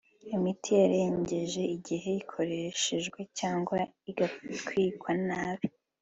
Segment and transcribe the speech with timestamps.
[0.35, 3.77] Imiti yarengeje igihe ikoreshejwe cyangwa
[4.09, 5.67] igatwikwa nabi